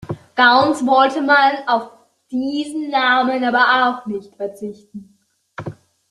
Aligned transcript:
Ganz 0.33 0.83
wollte 0.83 1.21
man 1.21 1.57
auf 1.67 1.91
diesen 2.31 2.89
Namen 2.89 3.43
aber 3.43 3.99
auch 4.03 4.07
nicht 4.07 4.35
verzichten. 4.35 5.15